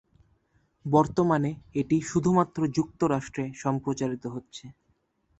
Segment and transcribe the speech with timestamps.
[0.85, 1.49] বর্তমানে
[1.75, 4.65] এটি শুধুমাত্র যুক্তরাষ্ট্রে সম্প্রচারিত হচ্ছে।